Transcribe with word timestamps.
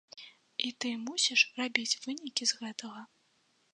І 0.67 0.69
ты 0.85 0.89
мусіш 1.09 1.41
рабіць 1.61 1.99
вынікі 2.07 2.43
з 2.53 2.59
гэтага. 2.63 3.01